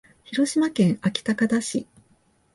[0.23, 1.87] 広島県安芸高田市